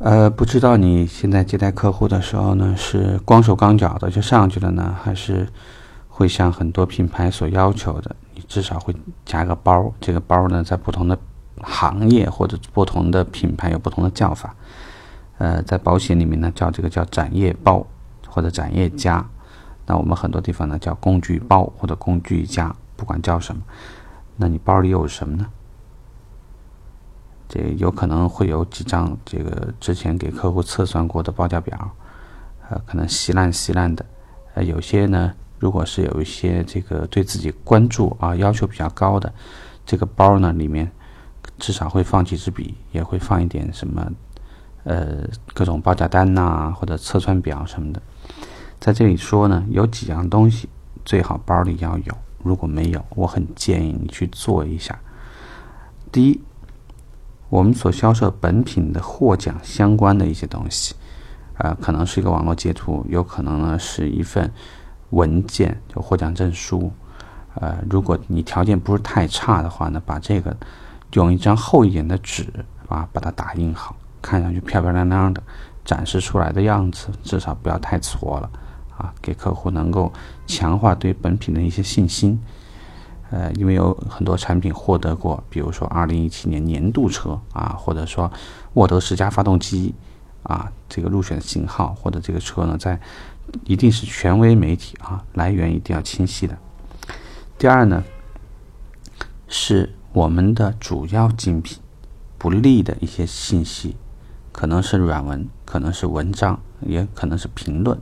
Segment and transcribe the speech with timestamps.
[0.00, 5.46] 呃，不知道你现在接待客户的时候呢，是光手光脚的就上去了呢，还是
[6.08, 9.92] 会像很多品牌所要求的，你至少会加个包。
[10.00, 11.18] 这个包呢，在不同的
[11.60, 14.54] 行业或者不同的品牌有不同的叫法。
[15.36, 17.86] 呃，在保险里面呢，叫这个叫展业包
[18.26, 19.22] 或者展业夹。
[19.84, 23.60] 那我们很多地方呢叫工具包或者工具夹，不管叫什么。
[24.38, 25.46] 那你包里有什么呢？
[27.52, 31.90] 这有可能会有几张这个之前给客户测算过的报价表，
[32.68, 34.06] 呃，可能稀烂稀烂的，
[34.54, 39.32] 呃，有些呢，如果是有一些这个对自己关注啊要求比较高的，
[39.84, 40.88] 这个包呢里面
[41.58, 44.12] 至少会放几支笔，也会放一点什么，
[44.84, 48.00] 呃，各种报价单呐或者测算表什么的。
[48.78, 50.68] 在这里说呢，有几样东西
[51.04, 54.96] 最好包里要有，如果没有，我很建议你去做一下。
[56.12, 56.40] 第一。
[57.50, 60.94] 我们所销售本品的获奖相关的一些东西，
[61.58, 64.50] 啊，可能是一个网络截图，有可能呢是一份
[65.10, 66.90] 文件，就获奖证书。
[67.56, 70.56] 呃，如果你条件不是太差的话呢，把这个
[71.14, 72.46] 用一张厚一点的纸
[72.88, 75.42] 啊，把它打印好，看上去漂漂亮亮的，
[75.84, 78.48] 展示出来的样子至少不要太挫了，
[78.96, 80.12] 啊，给客户能够
[80.46, 82.40] 强化对本品的一些信心。
[83.30, 88.28] 呃，因为有很多产品获得过，比如说二零一七年年度车啊，或者说
[88.74, 89.94] 沃德十佳发动机
[90.42, 93.00] 啊，这个入选型号或者这个车呢，在
[93.64, 96.58] 一定是权威媒体啊，来源一定要清晰的。
[97.56, 98.02] 第二呢，
[99.46, 101.78] 是我们的主要竞品
[102.36, 103.94] 不利的一些信息，
[104.50, 107.96] 可能是软文，可能是文章，也可能是评论，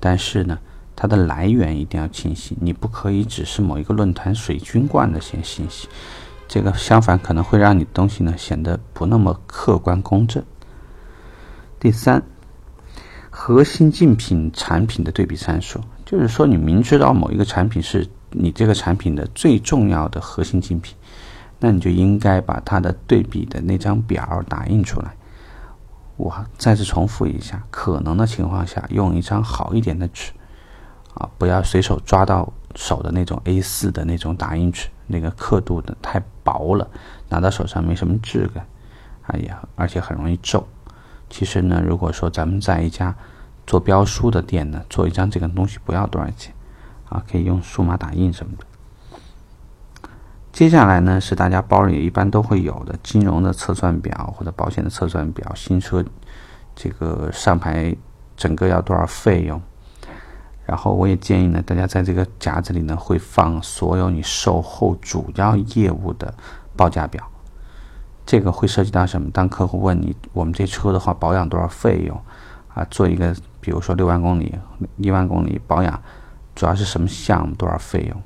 [0.00, 0.58] 但是呢。
[0.96, 5.88] 它的来源一定要清晰，你不可以只是某一个论坛水军灌的些信息，
[6.46, 10.42] 这个相反可能会让你东西呢显得不那么客观公正。
[11.80, 12.22] 第三，
[13.28, 20.94] 核心竞品产品的对比参数，就是说你明知道某一个产品是你这个产品的最重要的核心竞品，
[21.58, 25.14] 那你就应该把它的对比的那张表打印出来。
[26.16, 30.30] 我再次重复一下，可能的情况下用一张好一点的纸。
[31.14, 36.88] 啊，不要随手抓到手的那种 A4 的那种打印纸，那个刻度的太薄了，
[37.28, 38.66] 拿到手上没什么质感，
[39.28, 40.66] 哎呀，而且很容易皱。
[41.30, 43.14] 其实呢，如果说咱们在一家
[43.66, 46.54] 做标书的店呢，做一张这个东西不要多少钱，
[47.08, 48.64] 啊，可以用数码打印什么的。
[50.52, 56.04] 接下来呢，是大家包里一般都会有的金融的测算表或者保险的测算表，新车
[56.76, 57.96] 这个上牌
[58.36, 59.60] 整个要多少费用？
[60.66, 66.32] 然后我也建议呢，大家在这个夹子里呢，会放所有你售后主要业务的
[66.74, 67.22] 报价表。
[68.26, 69.30] 这个会涉及到什么？
[69.30, 72.18] 当客户问你，我们这车的话保养多少费用？
[72.74, 74.54] 啊，做一个，比如说六万公里、
[74.96, 76.02] 一万公里保养，
[76.54, 77.54] 主要是什么项目？
[77.54, 78.22] 多少费用？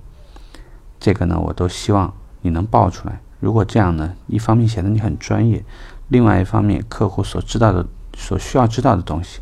[1.01, 3.21] 这个呢，我都希望你能报出来。
[3.41, 5.65] 如果这样呢，一方面显得你很专业，
[6.07, 7.85] 另外一方面客户所知道的、
[8.17, 9.41] 所需要知道的东西。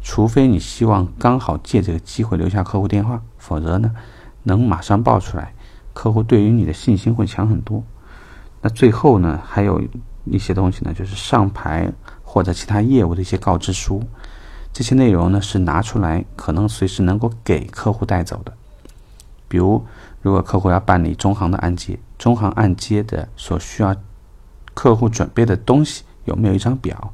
[0.00, 3.94] 除非你希望刚好借这个机会留下客户电话，否则呢，
[4.44, 5.52] 能马上报出来，
[5.92, 7.82] 客户对于你的信心会强很多。
[8.62, 9.82] 那最后呢，还有
[10.24, 11.92] 一些东西呢，就是上牌
[12.22, 14.02] 或者其他业务的一些告知书，
[14.72, 18.52] 这些内容呢是拿出来可能随时能够给客户带走的。
[19.48, 19.84] 比如，
[20.22, 23.94] 如果客户要办理中行的按揭，中行按揭的所需要
[24.74, 27.12] 客户准备的东西有没有一张表？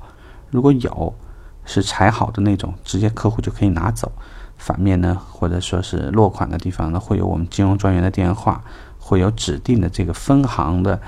[0.50, 1.14] 如果有。
[1.64, 4.10] 是裁好的那种，直接客户就可以拿走。
[4.56, 8.62] 反面呢，或者说是落款的地方呢，会有我们金融专员的电话，
[8.98, 10.98] 会有指定的这个分行的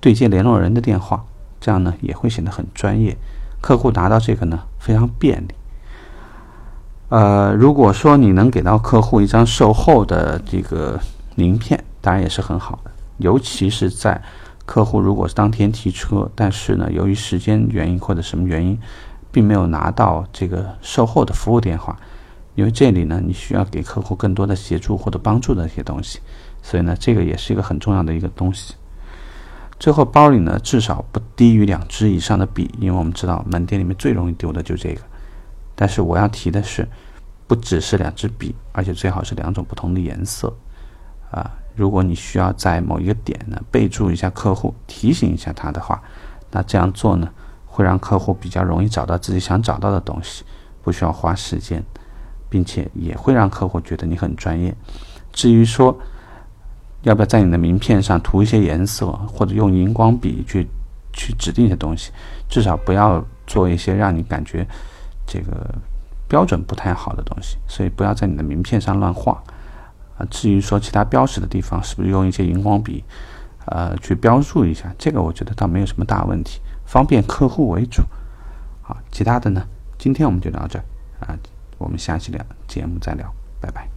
[0.00, 1.24] 对接联络人的电话，
[1.60, 3.16] 这样呢也会显得很专业。
[3.62, 5.54] 客户拿到这个呢非常便利。
[7.08, 11.00] 呃，如果说你能给到客户一张售后的这个
[11.36, 12.90] 名片，当然也是很好的。
[13.18, 14.20] 尤其是在
[14.66, 18.76] 客户如果是当天提车，但是呢由于时间原因或者什么原因。
[19.36, 21.94] 并没有拿到这个售后的服务电话，
[22.54, 26.20] 因为这里呢，你需要给客户更多的协助或者帮助的一些东西，
[26.62, 28.76] 所以呢，这个也是一个很重要的一个东西。
[29.78, 35.02] 最后，包里呢至少不低于两支以上的笔，因为我们知道门店里面最容易丢的就这个。
[35.74, 36.88] 但是我要提的是，
[37.46, 40.50] 不只是两支笔，而且最好是两种不同的颜色。
[41.30, 46.02] 啊，如果你需要在某一个点呢备注一下客户，提醒一下他的话，
[46.50, 47.28] 那这样做呢？
[47.76, 50.42] 会让客户比较容易找到自己想找到的东西，
[50.82, 51.84] 不需要花时间，
[52.48, 54.74] 并且也会让客户觉得你很专业。
[55.30, 55.94] 至于说
[57.02, 60.66] 要不要在你的名片上涂一些颜色，或者用荧光笔去
[61.12, 62.10] 去指定一些东西，
[62.48, 64.66] 至少不要做一些让你感觉
[65.26, 65.74] 这个
[66.26, 67.58] 标准不太好的东西。
[67.68, 69.32] 所以不要在你的名片上乱画
[70.16, 70.24] 啊。
[70.30, 73.04] 至于说其他标识的地方，是不是用一些荧光笔
[73.66, 78.02] 呃去标注一下，这个我觉得倒没有什么大问题，方便客户为主。
[78.82, 79.66] 好，其他的呢，
[79.98, 80.78] 今天我们就聊这
[81.20, 81.36] 啊，
[81.78, 83.30] 我们下期聊节目再聊，
[83.60, 83.95] 拜拜。